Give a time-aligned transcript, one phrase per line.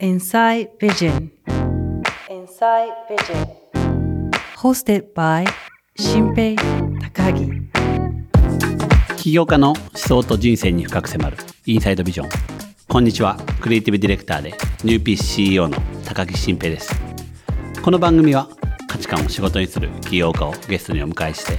[0.00, 1.32] Inside Vision.
[2.30, 3.48] Inside Vision.
[4.56, 5.44] Hosted by
[5.96, 6.54] 新平
[7.00, 7.50] 高木
[9.16, 11.36] 起業家の思想と人生に深く迫る。
[11.66, 12.28] インサイドビジョン
[12.86, 13.38] こんにちは。
[13.60, 16.94] クリエイティブディレクターでニューピース CEO の高木新平です。
[17.82, 18.48] この番組は
[18.86, 21.58] 価値観を仕事にする起業家をゲストにお迎えして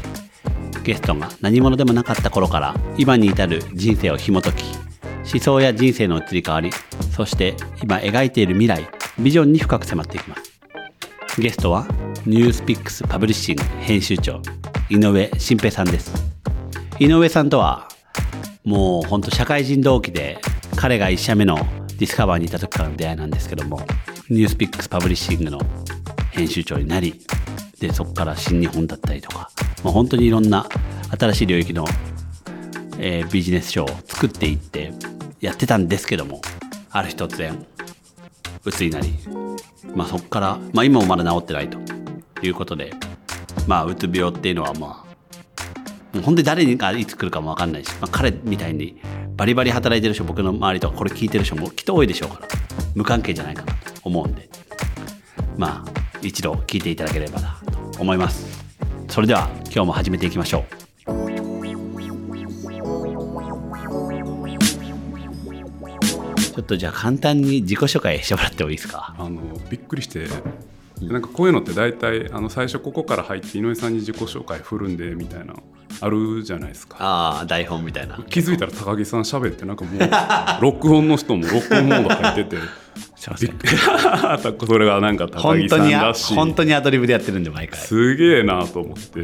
[0.84, 4.64] ゲストが何者でもなかった頃から今に至る人生を紐解き
[5.30, 6.72] 思想や人生の移り変わり
[7.20, 8.88] そして今描いている未来
[9.20, 10.58] ビジョンに深く迫っていきます。
[11.38, 11.86] ゲストは
[12.26, 14.42] NewsPicks パブリッシング編集長
[14.90, 16.14] 井上慎平さんです。
[16.98, 17.90] 井上さんとは
[18.64, 20.40] もう本当社会人同期で
[20.78, 21.58] 彼が1社目の
[21.98, 23.82] ディスカバーにいた時からの出会いなんですけども
[24.30, 25.60] NewsPicks パブリッシングの
[26.32, 27.20] 編集長になり
[27.82, 29.52] でそこからシン・ニホンだったりとか、
[29.84, 30.66] まあ、本当にいろんな
[31.20, 31.84] 新しい領域の、
[32.98, 34.94] えービジネス書を作っていって
[35.42, 36.40] やってたんですけども
[36.92, 37.66] ある日突然
[38.66, 39.14] 鬱になり、
[39.96, 41.78] まあ、そこから、まあ、今もまだ治ってないと
[42.42, 42.94] いうことで、
[43.68, 45.10] まあ、うつ病っていうのはまあ
[46.14, 49.00] もう本当に誰がいつ来るかも分かんないし、まあ、彼みたいに
[49.36, 52.48] バリバリ働いてる人僕の周りとかこれ聞いてる人もきっと多いでしょうから
[52.96, 54.50] 無関係じゃないかなと思うんで
[55.58, 58.60] まあ一度聞いていただければなと思います。
[59.10, 60.79] それでは今日も始めていきましょう。
[66.60, 69.16] ちょっとじゃあ簡単に自己紹介してもらってもいいですか？
[69.18, 70.28] あのびっくりして
[71.02, 75.54] なんかこういうのって大体あの最初ここから入って井上さんに自己紹介振るんでみたいな
[76.02, 76.98] あるじゃないですか。
[77.00, 78.22] ああ台本みたいな。
[78.30, 82.58] 気づいたら高木さん喋ってなんかもう録音の人も録音モード入ってて
[83.16, 86.36] それがなんか高木さんらしい。
[86.36, 87.80] 本当にアドリブでやってるんで毎回。
[87.80, 89.20] すげえなと思って、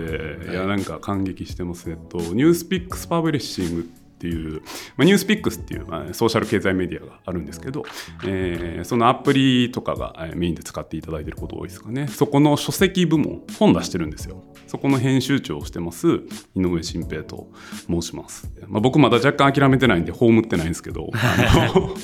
[0.50, 4.62] い、やなんか感激してますえっと NewsPicks Publishing ってっていう、
[4.96, 7.84] まあ、 NewsPicks っていう、まあ、ソーシャル経済メディアがあるんですけど、
[8.26, 12.08] えーそのアプリとかがメインで使っていただいてること多いですかね。
[12.08, 14.44] そこの書籍部門本出してるんですよ。
[14.68, 16.22] そこの編集長をしてます
[16.56, 17.48] 井上慎平と
[17.88, 21.96] 申します、まあ、僕まだ若干諦めてないんで葬ってないんですけどあの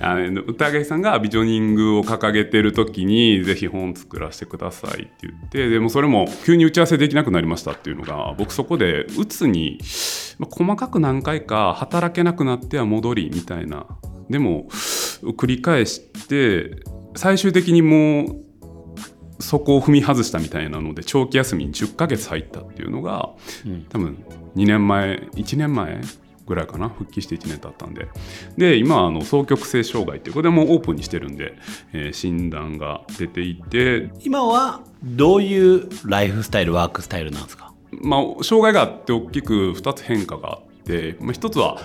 [0.00, 9.78] あの歌垣さんがビジョニングを掲げてる時にぜひ本作らせてくださいって言ってでもそれも急に打ち合わせできなくなりましたっていうのが僕そこでうつに、
[10.38, 13.86] まあ細かく何回か働けなくなっては戻りみたいな。
[14.28, 16.82] でも繰り返して
[17.16, 18.44] 最終的にもう
[19.40, 23.30] そこを踏み外したみたいなので長期休みに10ヶ月入ったっていうのが、
[23.88, 24.22] 多分
[24.56, 26.00] 2年前1年前
[26.46, 28.08] ぐらいかな復帰して1年経ったんで。
[28.56, 31.54] で今あの双極性障害っていうこれもオープンにしてるんで、
[31.92, 34.10] えー診断が出ていて。
[34.24, 37.72] 今はどういうライフスタイルワークスタイルなんですか？
[38.02, 41.80] まあ、障害があって大きく2つ変化があって、まあ、1つは、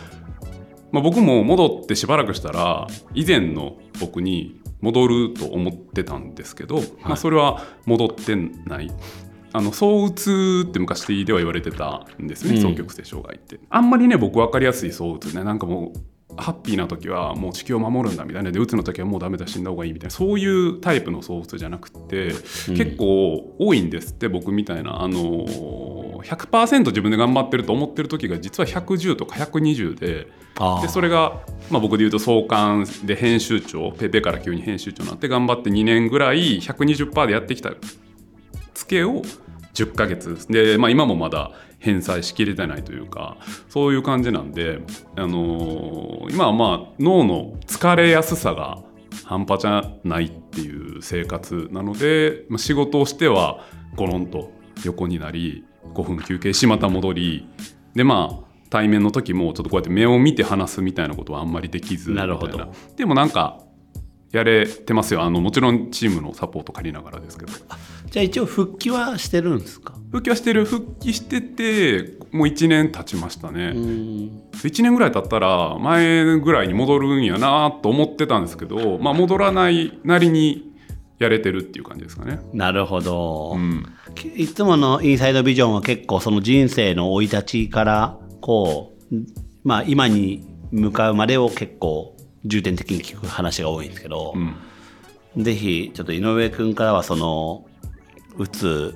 [0.92, 8.92] まあ、僕も戻ってしばらくしたら以前の僕に戻ると思ってたんですけど、まあ、それは戻ってない。
[9.54, 12.62] あの躁うつって昔では言われてたんですねうん。
[12.62, 15.46] 双極性障害って、あんまりね僕分かりやすい躁うつね。
[15.46, 16.00] なんかもう
[16.38, 18.51] ハッピーな時はもう地球を守るんだみたいな。
[18.51, 20.12] でうつの時はもうダメだ死んだ方がいいみたいな。
[20.12, 22.34] そういうタイプの躁うつじゃなくて、
[22.75, 25.01] 結構多いんですって僕みたいな。
[25.01, 25.46] あの
[26.23, 30.28] 100%自分で頑張ってると思ってる時が実は110とか120で
[30.81, 37.72] でそれが、まあ、僕で言うと創刊で編集長ペペから急に編集長になって頑張って2年ぐらい120%でやってきた。
[38.73, 39.22] ツケを
[39.73, 40.47] 10ヶ月。
[40.50, 41.52] で、まあ、今もまだ
[41.85, 43.38] 返済しきれてないというか
[43.69, 44.79] そういう感じなんで、
[45.16, 48.79] あのー今はまあ脳の疲れやすさが
[49.23, 53.59] 半端じゃないっていう生活なので、まあ、仕事をしては
[53.96, 54.51] ゴロンと
[54.84, 57.47] 横になり5分休憩しまた戻り
[57.94, 62.73] でまあ対面の時もちょっとこうやって目を見て話すみたいなことはあんまりできずなるほど。
[62.97, 63.59] でもなんか
[64.35, 65.23] やれてますよ。
[65.23, 67.53] あのもちろんチームのサポート借りながらですけど。
[68.12, 69.94] じゃあ一応復帰はしてるんですか？
[70.12, 70.66] 復帰はしてる。
[70.66, 74.41] 復帰しててもう1年経ちましたね、うん。
[74.53, 80.73] 1年ぐらい経ったら前ぐらいに戻るんやなと思ってたんですけど、まあ、戻らないなりに
[81.17, 82.40] やれてるっていう感じですかね。
[82.53, 83.85] なるほど、うん、
[84.35, 89.16] いつものインサイドビジョンは結構その人生の生い立ちからこう、
[89.64, 92.15] まあ、今に向かうまでを結構
[92.46, 94.34] 重点的に聞く話が多いんですけど、
[95.36, 97.66] うん、ぜひちょっと井上君からはその
[98.38, 98.96] うつ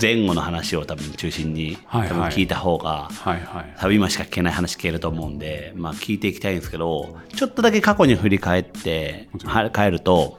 [0.00, 2.18] 前後の話を多分中心に多はいはい。
[2.18, 3.74] 分聞いた方が、はいはい。
[3.78, 9.28] 多分今しか聞けない話聞けると思うんで、まあ、聞いていきたいんですけどちょっとだけ過去に振り返って
[9.74, 10.38] 帰ると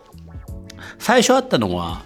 [0.99, 2.03] 最初あったのは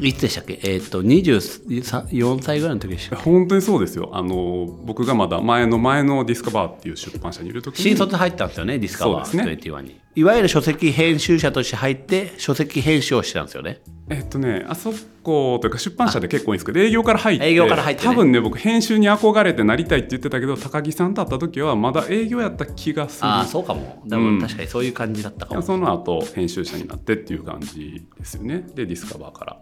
[0.00, 0.60] いつでしたっけ？
[0.62, 4.10] えっ、と24歳ぐらいの時でした本当にそうですよ。
[4.12, 7.82] あの僕がまだ前の前のディスカバーっていう出版社にいる時に。
[7.82, 9.52] 新卒入ったんですよねディスカバそうですね。
[9.52, 13.80] ー21に、いわゆる書籍編集者として入って書籍編集をしてたんですよね。
[14.10, 14.90] えっとねあそ
[15.22, 18.14] こというか出版社で結構いいんですけど営業から入って営業から入ってね。
[18.14, 23.28] 多分ね僕編集に憧れてなりたいって言ってたけど高木さんと会った時はまだ営業やった気がする。
[23.28, 24.02] ああそうかも。
[24.08, 28.64] 多分確かにそういう感じだったかも、その後編集者になってっていう感じですよね。
[28.74, 29.60] でディスカバーから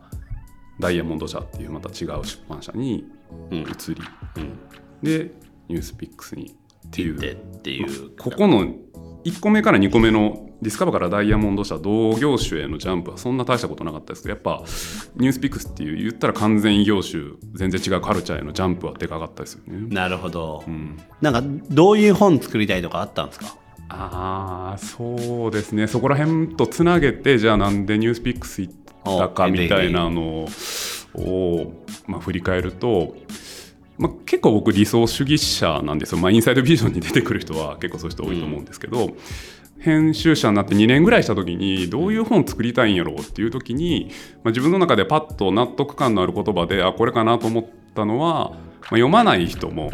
[0.79, 3.05] ダイヤモンド社っていうまた違う出版社に
[3.51, 3.59] うん。
[3.59, 3.65] 移
[3.95, 3.97] り、
[4.37, 4.59] うん。
[5.03, 5.33] で
[5.69, 6.55] ニュースピックスに
[6.87, 7.19] っていう。
[7.19, 8.11] でっていう。
[8.17, 8.67] ここの
[9.25, 14.63] 1個目から2個目のディスカバーからダイヤモンド社同業種へのジャンプはそんな大したことなかったですけどやっぱ
[15.17, 17.23] ニュースピックスっていう言ったら完全異業種
[17.55, 19.95] 全然違うカルチャーへのジャンプはでかかったですよね。
[19.95, 20.97] なるほど、うん。
[21.21, 23.57] なんかどういう本作りたいとかあったんですか？
[23.89, 25.87] ああそうですね。
[25.87, 28.75] そこら辺とつなげてじゃあなんでニュースピックス行っ
[29.19, 30.49] たかみたいなの
[31.15, 31.73] を、
[32.07, 33.15] まあ、振り返ると、
[33.99, 39.11] まあ、結構僕理想主義者なんですよ、まあ、インサイドビジョンに出てくる人は結構そういう人多いと思うんですけど、
[39.79, 44.11] 編集者になって2年ぐらいした時にどういう本作りたいんやろうっていう時に、
[44.43, 48.59] まあ、自分の中でパッと納得感のある言葉であこれかなと思ったのは、まあ、
[48.91, 49.93] 読まない人も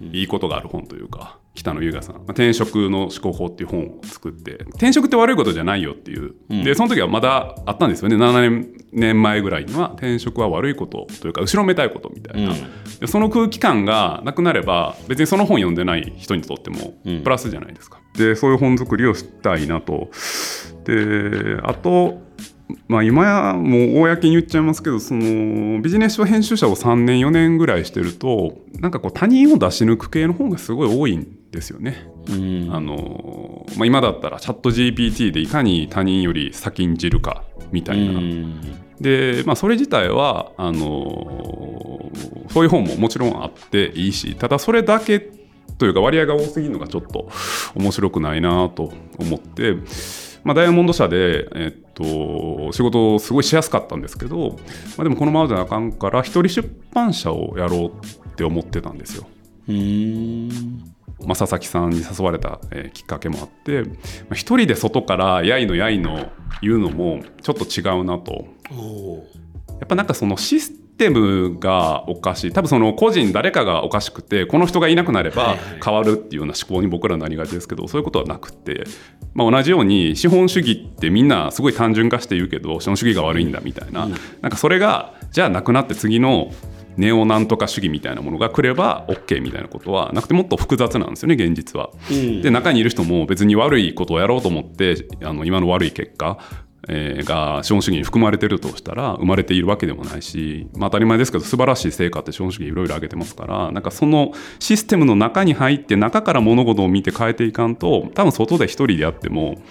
[0.00, 1.38] いいことがある本というか。
[1.54, 6.64] 北野優雅さん、まあ、転職の思考法っていう本を作って転職って悪いことじゃないよっていう、うん。
[6.64, 8.16] でその時はまだあったんですよね。
[8.16, 12.58] 7年年前ぐらいには転職は悪いことというか後ろめたいことみたいな、うん。
[13.00, 17.22] でその空気感がなくなれば別にその本読んでない人にとってもうん。
[17.22, 20.10] プラスじゃないですか、でそういう本作りをしたいなと。
[20.84, 22.18] であと
[22.88, 32.08] まあ、今やもう公に言っちゃいますけどそのビジネス書編集者を3年4年ぐらいしてるとなんかこう他人を出し抜く系の本がすごい多いんですよね。
[32.28, 32.68] うん。
[32.72, 38.60] あのまあ、今だったらチャット GPT でいかに他人より先んじるかみたいな、うん。
[39.00, 42.10] で、まあ、それ自体はあの
[42.50, 45.20] そういう本ももちろんあっていいしただそれだけ
[45.78, 47.28] というか割合が多すぎるのがちょっと
[47.74, 49.74] 面白くないなと思って、
[50.44, 54.56] まあ、ダイヤモンド社で、えっと、仕事をすごいしやすかったんですけど、
[54.96, 59.26] まあ、でもこのままじゃあかんから一人出版社をやろうって思ってたんですよ。
[59.68, 60.48] うん。
[61.26, 63.88] まあ、佐々木さんに誘われた、えーきっかけもあって、ま
[64.32, 66.30] あ、一人で外からやいのやいの
[66.60, 68.46] 言うのもちょっと違うなと。
[68.70, 69.24] お
[69.80, 72.52] やっぱなんかそのシステムがおかしい。
[72.52, 78.84] 多分その個人誰かがおかしくてこの人がいなくなれば変わるっていうような思考に僕らなりがちですけどそういうことはなくて、
[79.34, 84.14] まあ、同じように資本主義ってみんなすごい単純化して言うけど資本主義が悪いんだみたいな,、うん。
[84.40, 86.52] なんかそれがじゃあなくなって次の
[86.96, 91.90] ネオなんとか主義みたいなものが来れば OK みたいなことはなくてもっと複雑なんですよね現実は。
[92.10, 92.42] うん。
[92.42, 96.38] で中にいる人も別に悪いことをやろうと思ってあの今の悪い結果、
[96.88, 109.62] えーが資本主義に含まれてるとしたら生まれているわけでもないし、まあ、当たり前ですけど素晴らしい成果って資本主義いろいろ挙げてますからなんかそのシステムの中に入って中から物事を見て変えていかんと多分外で一人でやっても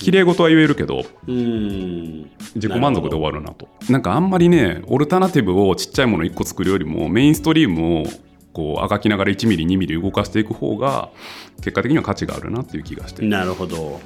[0.00, 2.30] 綺麗事は言えるけどうん。
[2.54, 3.68] 自己満足で終わるなと。
[3.90, 8.04] なんかあんまりねオルタナティブをちっちゃいもの1個作るよりもメインストリームを
[8.52, 11.10] こうあがきながら1ミリ2ミリ動かしていく方が
[11.58, 13.24] 結果的には価値があるなっていう気がして。
[13.24, 14.00] なるほど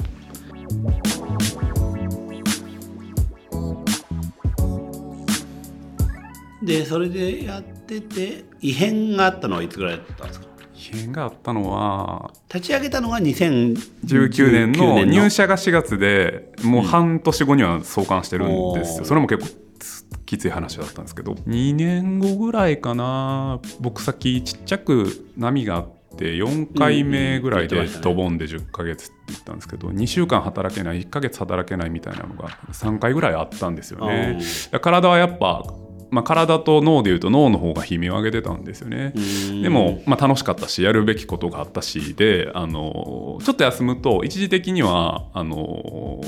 [6.62, 10.47] でそれでやってて異変があったのはいつぐらいだったんですか？
[10.75, 19.05] 異変があったのは立ち上げたのが2019 19年の年入社が4月でもう半年後には創刊してるんですよ、おー。
[19.05, 21.32] それも結構つきつい話だったんですけど。
[21.32, 23.60] 2年後ぐらいかな。
[23.81, 34.41] 僕先ちっちゃく波があって4回目ぐらいでドボンで10ヶ月って言ったんですけど2週間働けない1ヶ月働けないみたいなのが3回ぐらいあったんですよね。
[34.81, 35.65] 体はやっぱ
[36.13, 39.15] まあ、体と脳でいうと脳の方が悲鳴を上げてたんですよね。
[39.63, 46.21] でも、まあ、楽しかったしやるべきことがあったしであのちょっと休むと一時的にはあの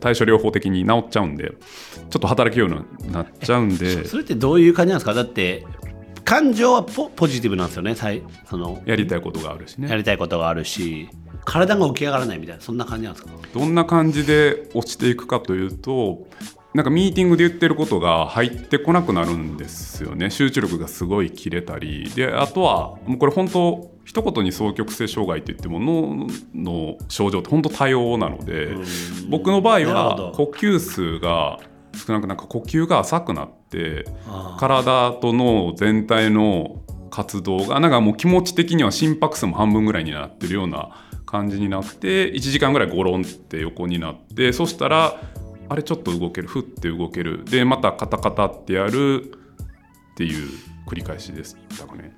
[0.00, 4.06] 対処療法的に治っちゃうんでちょっと働けるようになっちゃうんで。
[4.06, 5.12] それってどういう感じなんですか？
[5.12, 5.66] だって
[6.24, 8.82] 感情はポポジティブなんですよねさいその。
[8.86, 9.88] やりたいことがあるしね。
[9.88, 11.08] やりたいことがあるし
[11.44, 13.30] 体が起き上がらないみたいなそんな感じなんですか？
[13.54, 16.26] どんな感じで落ちていくかというと
[16.76, 20.28] なんかミーティングで言ってることが入ってこなくなるんですよね。
[20.28, 22.10] 集中力がすごい切れたり。
[22.14, 28.74] であとはもうこれ本当一言に双極性障害って言っても脳の症状って本当多様なので
[29.30, 31.60] 僕の場合は呼吸数が
[31.94, 34.04] 少なくなんか呼吸が浅くなって
[34.58, 40.90] 体と脳全体の活動がなんかもう気持ち的には心拍数も半分ぐらいになってるような
[41.24, 45.18] 感じになって1時間ぐらいゴロンって横になってそしたら
[45.68, 47.44] あれちょっと動けるふって動ける。
[47.44, 49.22] でまたカタカタってやる
[50.12, 50.48] っていう
[50.86, 52.16] 繰り返しでしたかね。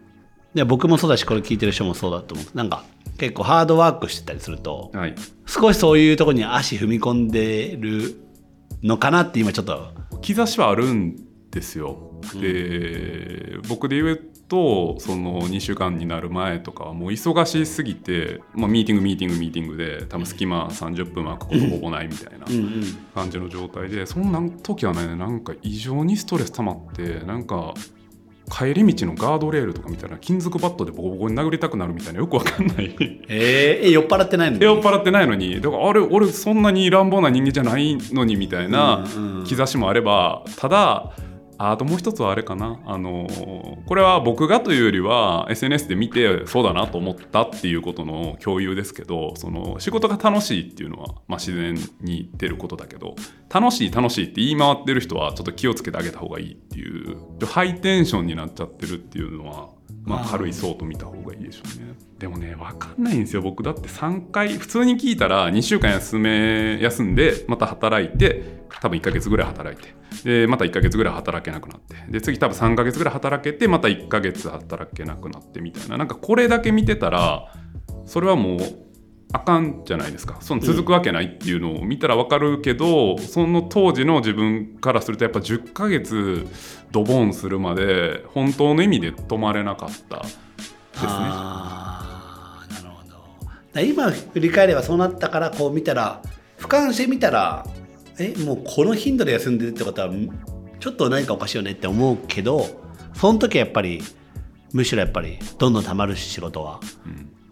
[0.55, 2.57] で僕もそうだしこれ聞いてる人もそうだと思う。
[2.57, 2.85] なんか
[3.19, 5.15] 結構ハードワークしてたりするとはい。
[5.47, 8.21] 少しそういうところに足踏み込んでる
[8.83, 9.93] のかなって今ちょっと。
[10.21, 11.17] 兆しはあるん
[11.51, 12.21] ですよ。
[12.41, 22.47] で、僕で言うとその2週間になる前とかはもう忙しすぎて、まあ、ミーティングミーティングミーティングで多分隙間30分空くことほぼないみたいな
[23.15, 27.75] 感じの状態でそんな時はねなんか異常にストレス溜まってなんか
[28.51, 32.97] 帰り道のガードレールとかみたいな金属バットでボコボコに殴りたくなるみたいなよくわかんない。
[33.29, 34.65] えー、え酔っ払ってないのに？
[34.65, 35.61] 酔っ払ってないのに。
[35.61, 39.05] だからあれ俺そんなに乱暴な人間じゃないのにみたいな
[39.47, 41.13] 兆しもあればただ
[41.59, 42.81] あともう一つはあれかな。
[42.87, 43.27] あの
[43.87, 53.17] これは僕がというよりは SNS で見てそうだなと思ったっていうことの共有ですけどその仕事が楽しいっていうのは、まあ、自然に出ることだけど
[53.53, 57.19] 楽しい楽しいって言い回ってる人はちょっと気をつけてあげた方がいいっていう。
[57.47, 59.71] ハイテンションになっちゃってるっていうのは、
[60.05, 61.95] まあ、軽いそうと見た方がいいでしょうね。
[62.19, 63.43] でもね分かんないんですよ。
[63.43, 69.97] 僕だって3回普通に聞いたら2週間休め休んでまた働いて多分1ヶ月ぐらい働いて。
[70.25, 71.95] でまた1ヶ月ぐらい働けなくなって。
[72.11, 75.99] で次多分3ヶ月ぐらい働けてまた1ヶ月働けなくなってみたいな。
[75.99, 77.53] なんかこれだけ見てたら
[78.07, 78.59] それはもう
[79.33, 80.39] あかんじゃないですか。
[80.41, 86.47] その続くわけないっていうのを見たら分かるけど、その当時の自分からするとやっぱ10ヶ月
[86.91, 90.41] ドボンするまで本当の意味で止まれなかったですね。
[91.01, 93.81] あーなるほど。
[93.83, 96.23] 今振り返ればそうなったからこう見たら
[96.59, 97.67] 俯瞰してみたら
[98.19, 100.29] えもうこの頻度で休んでるってことはん
[100.81, 102.67] ちょっと何かおかしいよねって思うけど
[103.15, 104.03] その時はやっぱり
[104.73, 106.81] むしろやっぱりどんどんたまるし仕事は、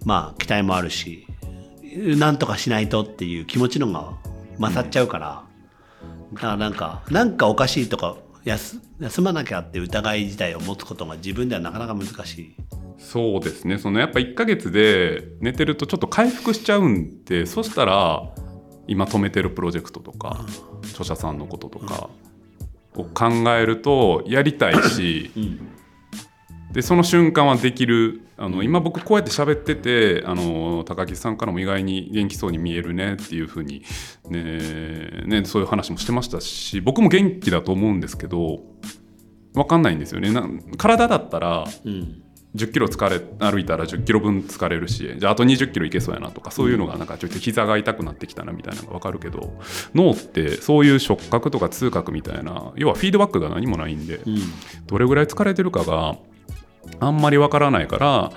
[0.04, 1.26] まあ期待もあるし
[1.96, 4.12] なんとかしないとっていう気持ちの方が
[4.58, 5.42] 勝っちゃうから、
[6.34, 12.54] だからなんかなんかおかしいとか休休まなきゃって疑い自体を持つことが自分ではなかなか難しい。
[12.98, 13.78] そうですね。
[13.78, 18.22] そのやっぱ1ヶ月で寝てるとちょっと回復しちゃうんでそしたら
[18.86, 20.44] 今止めてるプロジェクトとか
[20.90, 22.08] 著者さんのこととか
[22.94, 25.30] を考えるとやりたいし、
[26.72, 33.82] でその瞬間はできるあの今僕こうやって喋っててあの高木さんからも意外に元気そうに見えるねっていうふうに、
[34.28, 38.60] ねね、そういう話もしてましたし僕も元気だと思うんですけど
[39.54, 40.30] 分かんないんですよね。
[40.30, 40.46] な
[40.76, 42.22] 体だったらうん。
[42.54, 49.60] 10キロ疲れ歩いたら10キロ分疲れるしじゃああと20キロいけそうやなとかそういうのがなんかちょっと膝が痛くなってきたなみたいなのが分かるけど
[49.94, 54.38] 脳ってそういう触覚とか痛覚みたいな要はフィードバックが何もないんでうん。
[54.86, 56.16] どれぐらい疲れてるかが
[57.00, 58.32] あんまり分からないから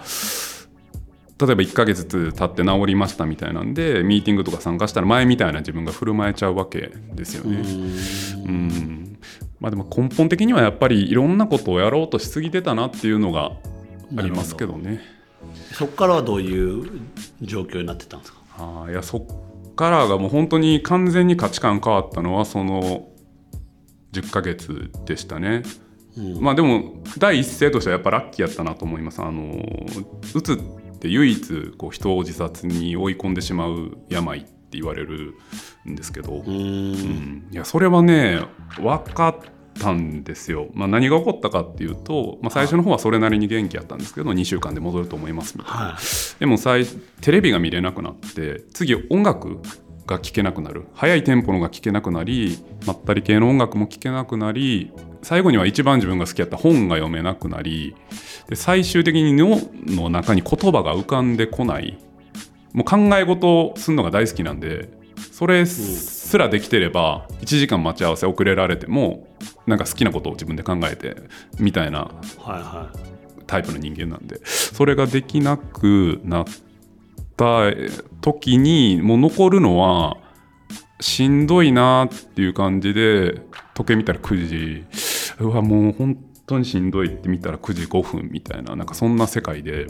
[1.42, 7.62] 例えば1ヶ月経って治りましたみたいなんでミーティングとか参加したら前みたいな自分が振る舞えちゃうわけですよね。
[8.46, 9.20] うん
[9.62, 13.52] まあでも根本的にはやっぱりいろんなことをやろうとしすぎてたなっていうのが
[14.18, 15.02] ありますけどね。
[15.74, 17.02] そこからはどういう
[17.42, 18.40] 状況になってたんですか？
[18.58, 23.08] あーいやそっからがもう本当に完全に価値観変わったのはその
[24.12, 25.64] 10ヶ月でしたね。
[26.40, 29.22] まあでも第一声としてはやっぱラッキーやったなと思います。
[29.22, 29.64] あの
[30.36, 30.58] うつっ
[31.00, 35.36] て唯一こう人を自殺に追い込んでしまう病って言われる
[35.90, 36.54] んですけど、うーん。
[36.54, 37.48] うん。
[37.52, 38.42] いやそれはね
[38.78, 39.36] 分かっ
[39.80, 46.40] たんですよ、まあ、何が起こったかっていうと、まあ、最初の方はそれなりに元気やったんですけど2週間で戻ると思いますみたいな、はい。
[46.40, 46.86] でも最
[47.22, 49.62] テレビが見れなくなって次音楽
[50.10, 50.86] が聴けなくなる。
[50.94, 57.96] 速いテンポのが聴けなくなりまったり系の音楽も聴けなくなり最後には一番自分が好きやった本が読めなくなり
[58.48, 61.98] で最終的に脳の中に言葉が浮かんでこない。
[62.74, 64.90] もう考え事をするのが大好きなんで
[65.32, 69.28] それすらできてれば1時間待ち合わせ遅れられても
[69.66, 71.16] なんか好きなことを自分で考えて
[71.60, 72.12] みたいな
[73.48, 76.46] タイプの人間なんでそれができなくなっ
[77.40, 77.72] た
[78.20, 80.18] 時にもう残るのは
[81.00, 83.42] しんどいなっていう感じで
[83.74, 84.86] 時計見たら9時。
[85.40, 89.88] うわもう本当にしんどいって見たら9時5分みたいななんかそんな世界で。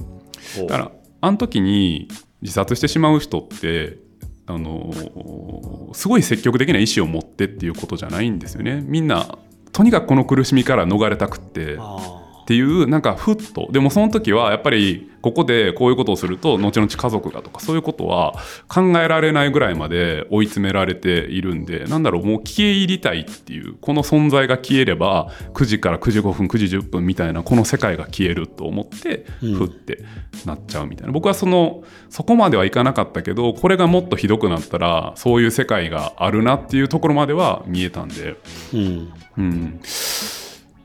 [0.58, 0.92] いだから
[1.22, 2.08] あの時に
[2.42, 3.98] 自殺してしまう人って
[4.46, 8.84] あのすごい積極的な意思を持ってっていうことじゃないんですよね。
[8.86, 9.40] みんな
[9.72, 11.78] とにかくこの苦しみから逃れたくって。
[11.80, 13.70] あっていうなんかふっと。
[13.72, 18.34] でもその時はやっぱりここでこういうことをすると後々家族がとかそういうことは
[18.68, 30.04] 考えられないぐらいまで追い詰められているんでなんだろうもう消え入りたいっていうこの存在が消えれば9時から9時5分9時10分みたいなこの世界が消えると思ってふって
[30.46, 38.36] なっちゃうみたいな、僕はそのそこまではいかなかったけどこれがもっとひどくなったらそういう世界があるなっていうところまでは見えたんで。
[38.74, 39.14] うん。
[39.38, 39.80] うん、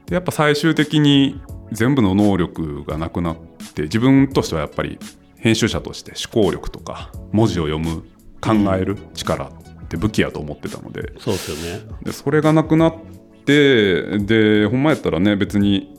[0.06, 1.40] でやっぱ最終的に
[1.72, 3.36] 全部の能力がなくなっ
[3.74, 4.98] て自分としてはやっぱり
[5.36, 8.04] 編集者として思考力とか文字を読む
[8.40, 11.12] 考える力って武器やと思ってたので。
[11.18, 11.86] そうですよね。
[12.02, 12.96] でそれがなくなっ
[13.44, 15.94] てでほんまやったらね別に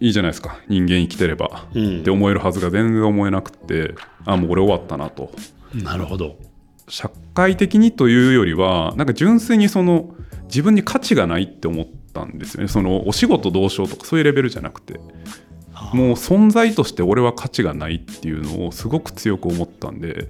[0.00, 0.58] いいじゃないですか。
[0.68, 2.00] 人間生きてれば、うん。
[2.00, 5.30] って思えるはずが全然思えなくってあもう俺終わったなと。
[5.74, 6.36] なるほど。
[6.88, 12.68] 社会的にというよりはなんか純粋にその自分に価値がないって思ったんですよね。
[12.68, 15.00] そのお仕事どうしようとかそういうレベルじゃなくて。
[15.92, 20.26] もう存在として俺は価値がないっていうのをすごく強く思ったんで、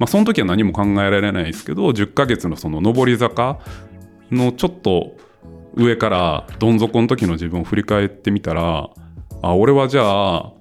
[0.00, 3.60] まあ、その時は何も考えられないですけど10ヶ月のその上り坂
[4.32, 5.16] のちょっと
[5.74, 8.90] 上からどん底の時の自分を振り返ってみたら
[9.40, 10.52] あ俺はじゃあ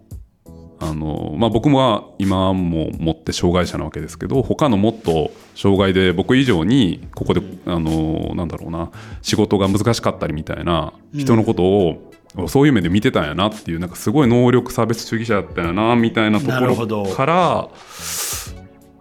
[0.79, 8.91] あのまあ、僕も今も持って障害者なわけですけど他のもっと障害で僕以上にここで、あのなんだろうな
[9.23, 12.13] 仕事が難しかったりみたいな人のことを、
[12.47, 17.69] そういう目で見てたんやなっていうなんかすごい能力差別主義者だったんやなみたいなところから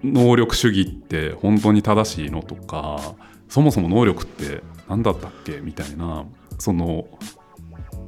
[0.02, 3.14] 能力主義って本当に正しいのとか
[3.48, 6.24] そもそも能力って何だったっけみたいな
[6.58, 7.06] その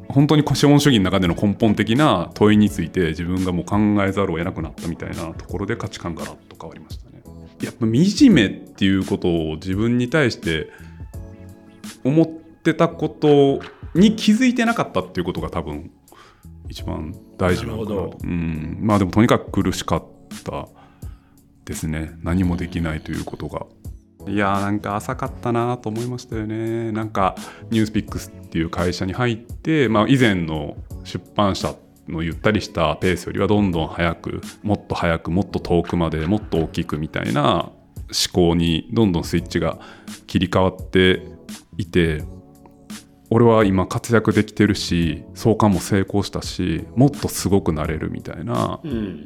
[0.09, 7.23] 本当に資本主義の中での根本的な問いについて自分がもう考えざるを得なくなったみたいなところで価値観がらっと変わりましたね。
[7.63, 10.71] やっぱ惨めっていうことを自分に対して
[12.05, 13.61] 思ってたこと
[13.95, 15.91] に気づいてなかったっていうことが多分
[16.69, 20.05] 一番大事なのかなうん、まあでもとにかく苦しかっ
[20.45, 20.69] た
[21.65, 23.67] ですね何もできないということが。
[24.29, 26.93] いやーなんか浅かったなと思いましたよね。
[26.93, 27.35] なんか
[27.71, 31.75] ニュースピックスっていう会社に入って、まあ、以前の出版社
[32.09, 37.73] のゆったりしたペースよりはどんどん早くもっと早くもっと遠くまでもっと大きくみたいな思
[38.33, 39.79] 考にどんどんスイッチが
[40.27, 41.23] 切り替わって
[41.77, 42.25] いて
[43.31, 49.25] 俺は今活躍できてるし創刊も成功したしもっとすごくなれるみたいなうん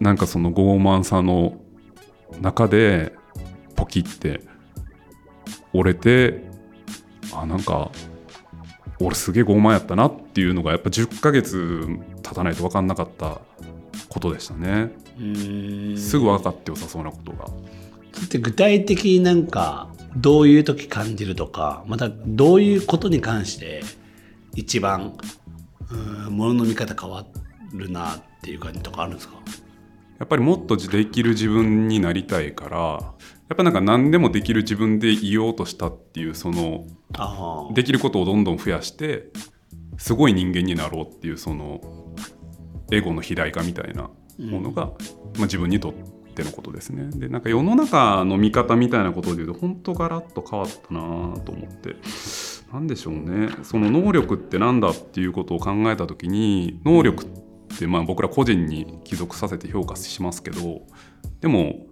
[0.00, 1.60] なんかその傲慢さの
[2.40, 3.12] 中で
[3.74, 4.40] ポキって
[5.72, 6.44] 折れて
[7.32, 7.90] あなんか
[9.00, 11.86] 俺すげえ傲慢やったなっていうのがやっぱ10ヶ月
[12.22, 13.40] 経たないと分かんなかった
[14.08, 14.92] ことでしたね。
[15.18, 17.46] うんすぐ分かって良さそうなことが。
[18.12, 23.82] それって具体的になんかどういう時感じるとかまたどういうことに関して
[24.54, 25.16] 一番
[25.90, 27.26] うん物の見方変わ
[27.72, 29.34] るなっていう感じとかあるんですか？
[30.20, 33.14] やっぱりもっとできる自分になりたいから
[33.54, 36.86] やっぱなんか何でもできる自分でいようとしたっていうその
[37.72, 39.28] できることをどんどん増やして
[39.96, 41.80] すごい人間になろうっていうその
[42.90, 45.92] エゴの肥大化みたいなものが、まあ、自分にとっ
[46.34, 47.10] てのことですね。
[47.16, 51.00] でなんか世の中の見方みたいなことで言うと本当ガラッと変わったな
[51.44, 51.94] と思って。
[52.72, 53.50] なんでしょうね。
[53.62, 57.28] その能力ってなんだっていうことを考えた時に能力っ
[57.78, 60.82] てまあ僕ら個人に帰属させて評価しますけど
[61.40, 61.86] でも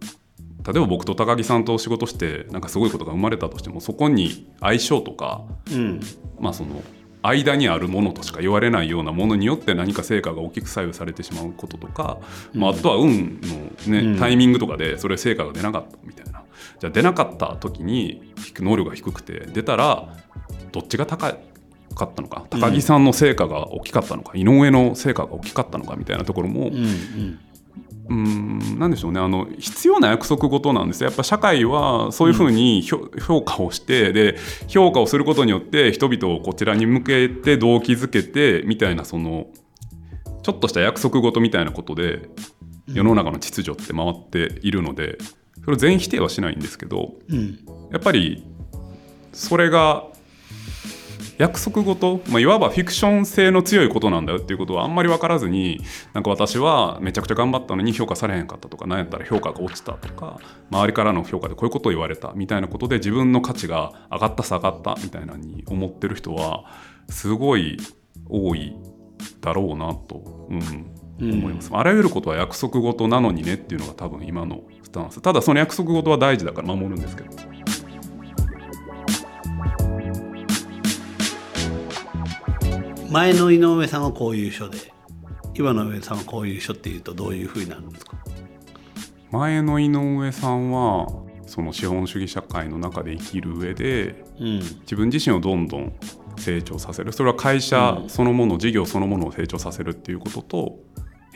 [0.67, 6.01] 例えば僕と高木さんと仕事してなんかすごいことが生まれたとしてもそこに相性とかうん。
[6.39, 6.83] まあその
[7.23, 12.19] 間にあるものとしか言われないようなものによって何か成果が大きく左右されてしまうこととか、
[12.53, 13.41] まあ、あとは運
[13.87, 14.19] の、ねうん。
[14.19, 16.43] タイミングとかでそれ成果が出なかったみたいな。
[16.81, 20.17] じゃあ出なかった時に能力が低くて出たら
[20.73, 21.37] どっちが高
[21.95, 22.45] かったのか？
[22.51, 25.95] 高木さんの成果が大きかったのか、井上の成果が大きかったのか？
[25.95, 27.39] みたいなところも、うんうん
[28.09, 29.21] うーんなんでしょうね。
[29.21, 31.09] あの必要な約束事なんですよ。
[31.09, 34.37] やっぱ社会はそういうふうに評,、評価をしてで
[34.69, 39.47] 評価をすることによって人々をこちらに向けて動機づけてみたいなその
[40.43, 42.29] ちょっとした約束事みたいなことで
[42.87, 45.19] 世の中の秩序って回っているので
[45.61, 47.59] それを全否定はしないんですけどうん。
[47.93, 48.45] やっぱり
[49.33, 50.07] それが
[51.43, 55.81] 約束事、まあ、いわばフィクション性の強いことなんだよっていうことはあんまり分からずに
[56.13, 60.39] なんか私はめちゃくちゃ頑張ったのに評価されへんかったとか何やったら評価が落ちたとか
[60.71, 66.65] 周りからの評価でこういうことを言われたみたいなことで自分の価値が上がった下がったみたいなのに思ってる人は
[67.09, 67.77] すごい
[68.29, 68.77] 多い
[69.41, 75.21] だろうなと、うん、思います、あらゆることは約束事なのにねっていうのが多分今のスタンス。
[75.21, 77.62] ただその約束事は大事だから守るんですけど。
[83.13, 84.79] 前の井上さんはこういう人で
[85.55, 88.17] 今の上さんはこういう人っていうとどういうふうになるんですか？
[89.31, 91.07] 前の井上さんは
[91.47, 95.93] その資本主義社会の中で生きる上で、うん、自分自身をどんどん
[96.39, 97.13] 成長させる。
[97.13, 100.79] それは会社そのもの、うん、事業そのものを成長させるっていうことと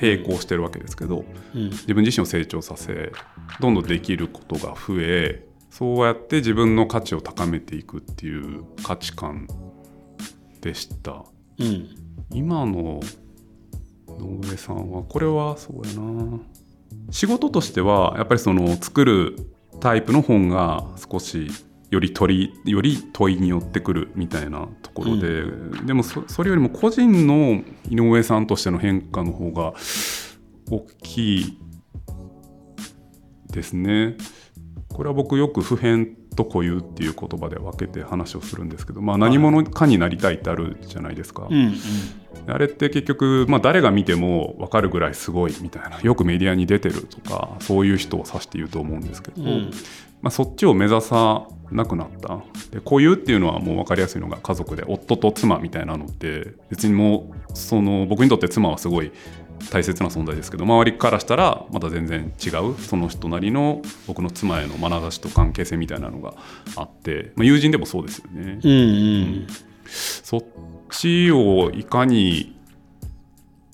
[0.01, 3.13] 並行してるわけですけど、うん、自分自身を成長させ
[3.61, 9.47] どんどんできることが増えそうやって自分の価値を高めていくっていう価値観
[10.63, 11.23] でした、
[11.59, 11.89] うん、
[12.33, 13.01] 今の
[14.09, 16.41] 野上さんはこれはそうやな。
[17.11, 19.37] 仕事としてはやっぱりその作る
[19.81, 21.49] タイプの本が少し
[21.91, 29.75] より取りより問いによってくるみたいなところで、うん、でもそれよりも個人の井上さんとしての変化の方が
[30.71, 31.59] 大きい
[33.53, 34.17] ですね。
[34.89, 41.49] これは僕よく普遍と固有っていう言葉で分けて話をするんですけど、まあ、何者かになりたいってあるじゃないですか。
[41.51, 41.75] うんうん。
[42.49, 49.71] あれって結局、まあ、誰が見ても分かるぐらいすごいみたいなよくメディアに出てるとかそういう人を指して言うと思うんですけど、うん、
[50.23, 52.41] まあ、そっちを目指さなくなった。
[52.71, 59.11] で固有っていうのはもう分かりやすいのが家族で夫と妻みたいなのって別にもうその僕にとって妻はすごい
[59.71, 66.35] 大切な存在ですけど周りからしたらまた全然違うその人なりの僕の妻への眼差しと関係性みたいなのが
[66.77, 68.61] あって、まあ、友人でもそうですよね。
[68.63, 69.47] うん、うん
[69.89, 70.45] そっ
[70.91, 72.57] ちをいかに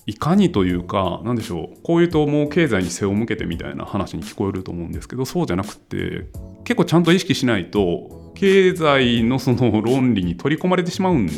[0.06, 6.26] いかにというか何でしょうこういうともう経済に背を向けてみたいな話に聞こえると思うんですけどそうじゃなくて
[6.64, 11.28] 結構ちゃんと意識しないと経済のその論理に取り込まれてしまうん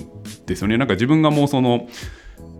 [0.46, 1.88] ですよねなんか自分がもうその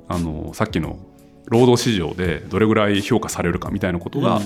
[0.08, 0.98] あのさっきの
[1.46, 4.40] 労働市場でどれぐらい評価されるかみたいなことが、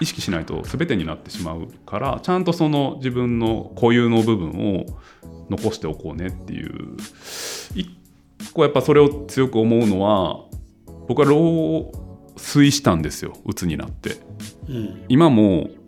[0.00, 4.86] 意識しないと全てになってしまうからちゃんとその自分の固有の部分を
[5.50, 6.96] 残しておこうねっていう。
[7.74, 10.44] 一個やっぱそれを強く思うのは
[11.06, 11.92] 僕は老
[12.36, 14.16] 衰したんですよ鬱になって、
[14.68, 15.79] うん、今も、まあ、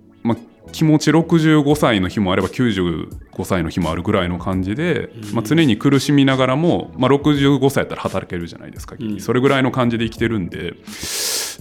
[0.72, 10.74] 気持ち65歳の日もあれば95歳の日もあるぐらいの感じで、うん、まあ、常に苦しみながらも、まあ、65歳やったら働けるじゃないですか、うん、それぐらいの感じで生きてるんで。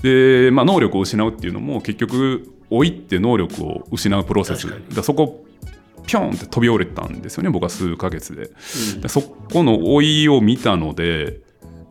[0.02, 4.68] で、まあ、能力を失うっていうのも結局老いって能力を失うプロセス。
[4.94, 5.46] だそこ
[6.08, 8.50] ピョンって飛び降りたんですよね僕は数ヶ月で。
[8.96, 11.42] うん、でそこの老いを見たので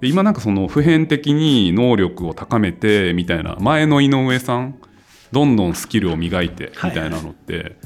[0.02, 4.74] 今なんかその普遍的に能力を高めてみたいな前の井上さん
[5.32, 7.76] どんどんスキルを磨いてみたいなのって、はいはい、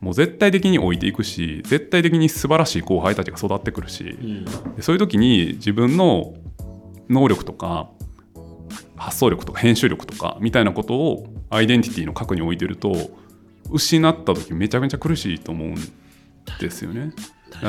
[0.00, 4.18] もう絶対的に置いていくし絶対的に素晴らしい後輩たちが育ってくるし、
[4.76, 6.34] うん、そういう時に自分の
[7.08, 7.90] 能力とか
[8.96, 13.10] 発想力とか編集力とかみたいなことをアイデンティティの核に置いてると
[13.70, 15.74] 失った時めちゃめちゃ苦しいと思うん
[16.60, 17.12] ですよね。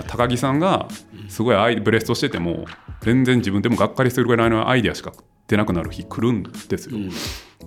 [0.08, 0.88] 高木さんが
[1.28, 2.65] すごいアイブレストしてても
[3.02, 5.12] 全然自分でもがっかりするぐらいのアイデアしか
[5.48, 6.98] 出なくなる日来るんですよ。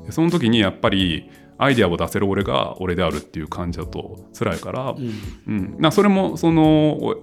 [0.06, 4.94] でその時にやっぱりアイデアを出せる俺が俺であるっていう感じだと辛いから、
[5.46, 7.16] うん、うん、それもその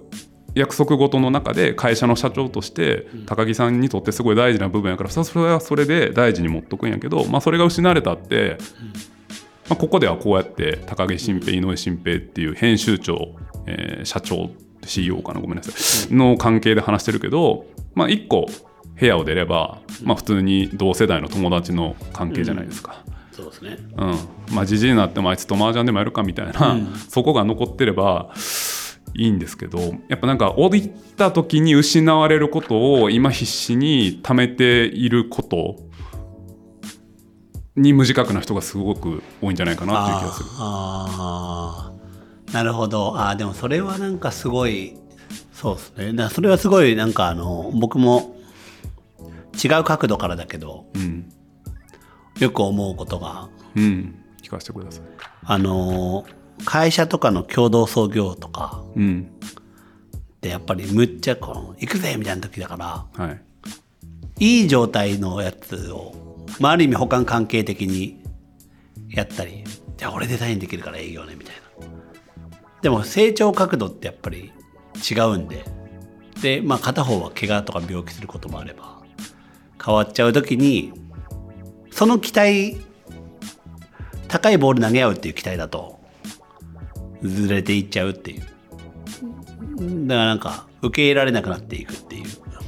[0.54, 8.58] 約束事の中で会社の社長として高木さんにとってすごい大事な部分やからそれはそれで大事に持っとくんやけど、まあ、それが失われたって
[9.68, 13.34] まあ、ここではこうやって高木新平井上新平っていう編集長、
[13.66, 14.50] えー、社長
[14.84, 15.40] CEO かな？
[15.40, 16.14] ごめんなさい。
[16.14, 17.64] の関係で話してるけど、
[17.94, 18.46] まあ、1個
[18.98, 23.04] 部屋を出れば、まあ、普通に同世代の友達の関係じゃないですか。
[23.38, 24.04] うん、そうですね、う
[24.52, 24.54] ん。
[24.54, 28.32] まあ、じじいになってもあいつと麻雀でもやるかみたいな、うん、そこが残ってれば
[29.14, 35.76] いいんですけどやっぱなんか降りた時に失われることを今必死に貯めていること
[37.76, 40.48] に無自覚な人がすごく多いんじゃないかなっていう気がする。
[40.58, 41.92] あ
[42.48, 43.18] あなるほど。
[43.18, 44.94] あでもそれはなんかすごい
[45.52, 46.12] そうですね。
[46.12, 48.36] だそれはすごいなんかあの僕も
[49.62, 51.32] 違う角度からだけど、うん、
[52.38, 55.04] よく思うことが、うん、聞かせてください。
[55.44, 56.24] あの
[56.64, 59.30] 会社とかの共同創業とか、うん、
[60.40, 63.32] でやっぱりむっちゃこの行くぜみたいな時だから、は
[64.38, 66.22] い、いい状態のやつを
[66.60, 68.22] まあ、ある意味補完関係的に
[69.08, 69.64] やったり
[69.96, 71.62] じゃあ俺デザインできるから営業ねみたいな。
[72.82, 74.52] でも成長角度ってやっぱり
[75.10, 75.64] 違うんで
[76.40, 79.00] で、まあ、片方は怪我とか病気することもあれば
[79.84, 80.92] 変わっちゃう時に
[82.02, 82.78] その期待
[84.26, 86.00] 高いボール投げ合うっていう期待だと
[87.22, 88.40] ずれていっちゃうっていう。
[88.40, 92.24] だからなんか受け入れられなくなっていくっていう。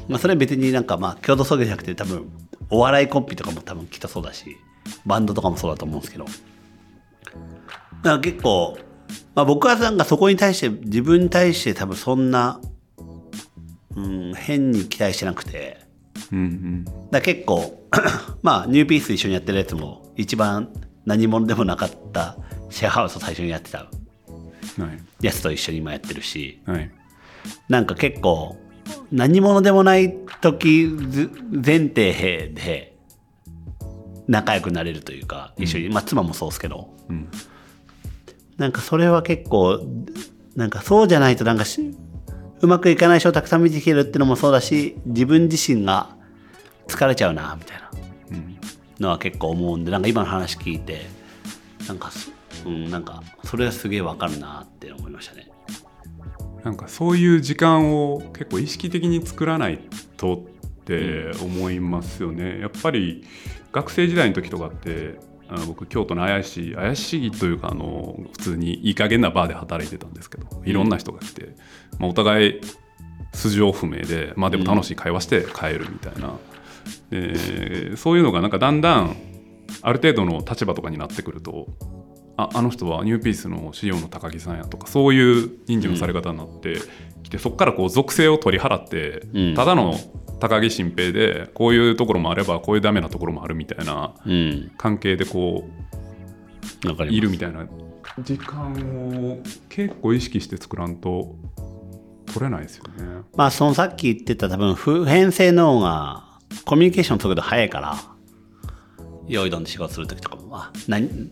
[0.06, 2.30] まあそれは別になんかまあ共同創業じゃなくて多分
[2.70, 4.56] お笑いコンビとかも多分きっとそうだし
[5.04, 6.26] バンドとかもそうだと思うんですけど。
[6.26, 6.38] だか
[8.02, 8.78] ら結構、
[9.34, 12.60] まあ、僕はなんかそこに対して自分に対して多分そんな、
[13.96, 15.83] うん、変に期待してなくて。
[16.32, 16.84] うんうん。
[17.10, 17.88] だ結構
[18.42, 20.68] まあニューピース一緒にやってるやつも一番
[21.04, 22.36] 何者でもなかった
[22.70, 25.24] シェアハウスを最初にやってたはい。
[25.26, 26.90] やつと一緒に今やってるしはい。
[27.68, 28.56] なんか結構
[29.12, 32.12] 何者でもない時ず前提
[32.54, 32.96] で
[34.26, 36.94] 仲良くなれるというか一緒に、まあ妻もそうですけど。
[37.08, 37.28] うん。
[38.56, 39.80] なんかそれは結構
[40.56, 41.94] なんかそうじゃないとなんかし
[42.64, 46.16] うまくいかない人をたくさん見てきてるってのもそうだし自分自身が
[46.88, 47.90] 疲れちゃうなみたいな
[48.30, 48.58] うん
[48.98, 51.02] のは結構思うんでなんか今の話聞いて
[51.86, 52.32] なんかす
[52.64, 55.50] うんなんかそれがすげえわかるなって思いましたね。
[56.64, 59.80] なんかそういう時間を結構意識的に作らない
[60.16, 60.38] とっ
[60.86, 62.60] て思いますよね。
[62.60, 63.24] やっぱり
[63.72, 71.54] 学生時代の時とかってあの僕京都の怪しい怪しいというかあの普通にいい加減なバーで働いてたんですけどいろんな人がいて、
[71.98, 72.60] まあ、お互い
[73.32, 76.38] 素性不明で、まあ、でも楽しい会話して帰るみたいな、
[77.10, 79.16] でそういうのがなんかだんだん
[79.82, 81.66] ある程度の立場とかになってくると
[82.36, 86.78] ああの人はニューピースの CEO の高木さんやとかそういう認知のされ方になって
[87.22, 89.54] きて、そこからこう属性を取り払って、うん。
[89.54, 89.96] ただの
[90.40, 97.66] 高木新平でこういうところもあればこういうダメなところもあるみたいなうん、関係でこういるみたいな
[98.20, 101.34] 時間を結構意識して作らんと
[102.26, 103.22] 取れないですよね。
[103.36, 106.24] まあそのさっき言ってた多分普遍性の方が
[106.64, 107.96] コミュニケーション速度速いから
[109.26, 111.30] 用意どんで仕事する時とかもあ何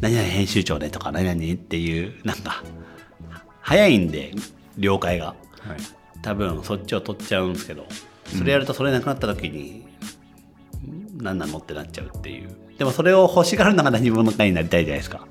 [0.00, 2.62] 何々編集長でとか何々っていうなんか
[3.60, 4.32] 早いんで
[4.78, 5.26] 了解が。
[5.26, 5.36] はい。
[6.22, 7.84] 多分そっちを取っちゃうんですけど
[8.26, 9.84] それやるとそれなくなった時に、
[11.16, 12.50] 何なのってなっちゃうっていう。
[12.78, 15.26] でもそれを欲しがるのが何者かになりたいじゃないですか。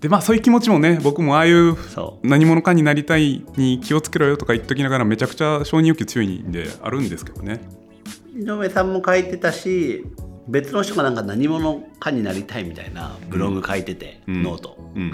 [0.00, 7.62] でまあそういう気持ちもね僕もああいうそ何者かになりたいに気をつけろよとか言っときながらめちゃくちゃ承認欲求強いんであるんですけどね。
[8.36, 10.04] 井上さんも書いてたし
[10.48, 14.42] 別の人がなんか何者かになりたいみたいなブログ書いてて、うん。
[14.42, 14.76] note。
[14.94, 15.12] うん。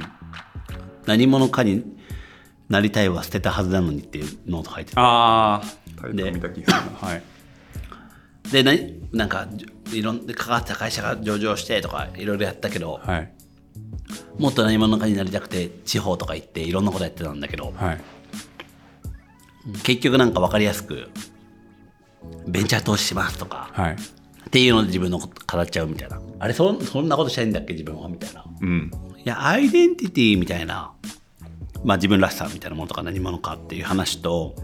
[1.07, 1.85] 何者かに
[2.69, 5.63] なりたいは捨てたはずなのにっていうノート書いててああ
[6.01, 7.23] タイ見た気がするなはい。
[8.51, 8.73] でな
[9.13, 9.67] なんかじ
[9.99, 13.33] いろんで関わった会社が上場してとかいろいろやったけどはい。
[14.39, 18.01] もっと何者かになりたくて地方とか行っていろんなことやってたんだけどはい。
[19.83, 21.11] 結局なんか分かりやすく
[22.47, 23.93] ベンチャー投資しますとかはい。
[23.95, 23.97] っ
[24.51, 26.21] ていうので自分のこと語っちゃうみたいな。
[26.41, 27.75] あれそそんなことしたいんだっけ？
[27.75, 28.45] 自分はみたいな。
[28.61, 28.91] うん。
[29.17, 30.93] いやアイデンティティみたいな、
[31.85, 34.57] まあ、自分らしさみたいなものとか何者かっていう話と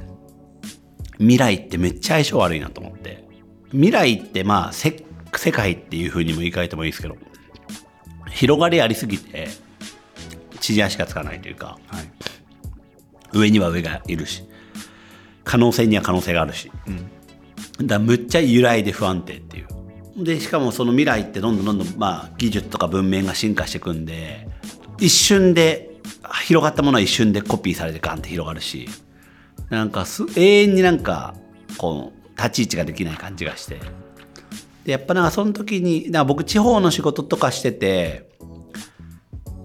[1.18, 3.24] 未来ってめっちゃ相性悪いなと思って。
[3.70, 7.16] 未来ってまあせ世界っていう風にも言い換えてもいいですけど
[8.30, 9.48] 広がりありすぎて
[10.60, 12.10] 地地足がつかないというかはい。
[13.32, 14.44] 上には上がいるし
[15.44, 16.70] 可能性には可能性があるし、
[17.78, 20.24] だからむっちゃ揺らいで不安定っていう。
[20.24, 24.48] でしかもその未来ってどんどんどんどん、まあ、技術とか文明が進化していくんで
[24.98, 26.00] 一瞬で
[26.44, 28.88] 広がったものは一瞬でコピーされてガンって広がるし
[29.70, 31.34] なんかす永遠になんか
[31.78, 33.80] こう立ち位置ができない感じがして。
[34.84, 38.30] でやっぱなんかその時にだから僕地方の仕事とかしてて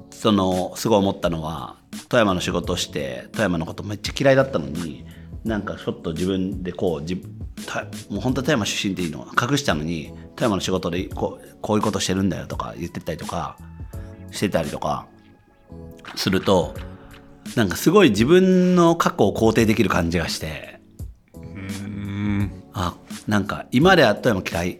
[0.09, 1.77] そのすごい思ったのは
[2.09, 5.05] 富山の仕事して富山のことめっちゃ嫌いだったのに
[5.43, 7.15] なんかちょっと自分でこう自
[8.09, 13.57] もう本当は富山出身っていうの隠したのに富山の仕事でこうこういうことしてるんだよとか言ってたりとか
[14.31, 15.05] してたりとか
[16.15, 16.73] すると
[17.55, 20.79] なんかすごい自分の過去を肯定できる感じがして。
[21.33, 22.63] うん。
[22.73, 22.95] あ
[23.27, 24.79] なんか今では富山嫌い。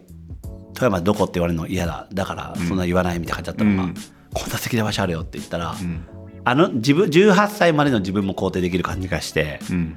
[0.74, 2.08] 富山どこって言われるの嫌だ。
[2.12, 3.94] だからそんな言わないみたいな感じだったのが、うん。
[4.34, 6.06] こんな素敵な場所あるよって言ったら、ん。
[6.44, 9.96] あの自分18歳までの自分も肯定できる感じがして、うん。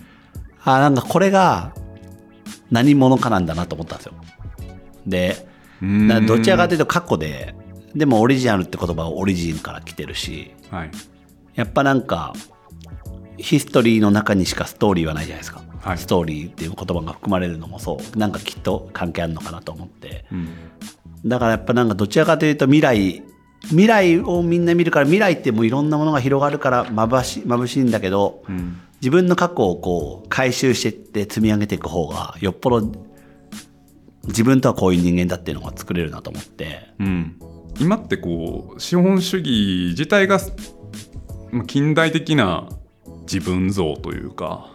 [0.64, 1.74] あなんかこれが
[2.72, 4.14] 何者かなんだなと思ったんですよ。
[5.08, 5.48] で
[6.28, 7.56] どちらかというと過去で
[7.96, 10.92] でもオリジナルって言葉はオリジンから来てるしはい。
[11.54, 12.34] やっぱなんか
[13.38, 15.98] ヒストリーの中にしかストーリーはないじゃないですか、はい。
[15.98, 18.17] ストーリーっていう言葉が含まれるのもそう。
[18.17, 20.26] なんかきっと関係あるのかなと思って。
[20.32, 20.50] うん。
[21.26, 23.24] だからやっぱなんかどちらかというと未来
[23.63, 28.82] 未来をみんな見るから未来ってもういろんなものが広がるからまぶし眩しいんだけど、うん。
[29.02, 32.91] 自分の過去をこう回収していって積み上げていく方がよっぽど
[34.28, 36.93] 自分とはこういう人間だっていうのが作れるなと思って。
[37.00, 37.39] うん、
[37.80, 40.39] 今ってこう資本主義自体が
[41.52, 42.67] まあ近代的な
[43.32, 44.72] 自分像というか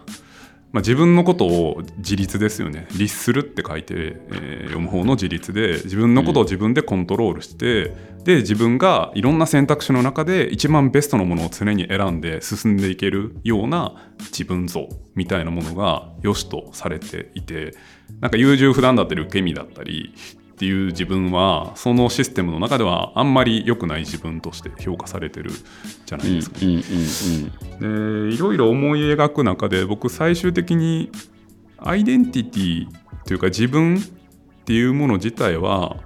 [0.71, 2.87] まあ、自分のことを自立ですよね。
[2.95, 3.93] 律するって書いて、
[4.31, 7.87] えー、読む方の自立で自分のことを自分でコントロールして、
[8.19, 17.75] うん、で自分がいろんな選択肢の中で一番ベストのものを常に選んで進んでいけるような自分像みたいなものが良しとされていて
[18.21, 20.13] なんか優柔不断だったり受け身だったり
[20.61, 25.49] っていう自分はそのシステムの中ではあんまり良くない自分として評価されてる
[26.05, 26.59] じゃないですか。
[26.59, 27.87] で
[28.31, 31.09] いろいろ思い描く中で僕最終的に
[31.79, 32.87] アイデンティティ
[33.25, 35.97] というか自分っていうもの自体は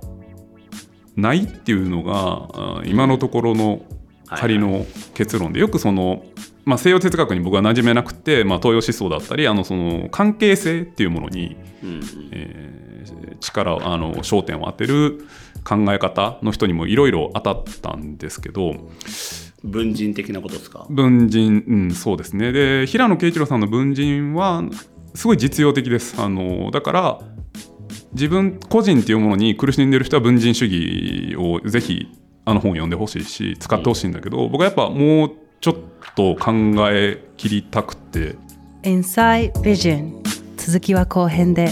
[1.17, 3.81] ないっていうのが今のところの
[4.25, 6.23] 仮の結論でよくその、
[6.63, 11.99] まあ、西洋哲学に僕は馴染めなくて、まあ、東洋思想だったりあのその関係性っていうものに、うん
[12.31, 12.94] えー
[13.39, 15.25] 力をあの焦点を当てる
[15.63, 18.75] 考え方の人にもいろいろ当たったんですけど。
[19.63, 20.85] 文人的なことですか？
[20.91, 22.51] 文人、うん、そうですね。
[22.51, 24.63] で平野啓一郎さんの文人は
[25.15, 26.21] すごい実用的です。
[26.21, 27.19] あのだから
[28.13, 32.07] 自分個人っていうものに苦しんでる人は文人主義をぜひ
[32.45, 35.75] あの本読んでほしいし使ってほしいんだけど、僕はやっぱもうちょっ
[36.15, 36.51] と考
[36.91, 38.35] え切りたくて。
[38.83, 40.21] Inside Vision
[40.57, 41.71] 続きは後編で。